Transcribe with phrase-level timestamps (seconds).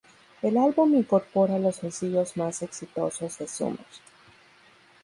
[0.41, 3.85] El álbum incorpora los sencillos más exitosos de Summer.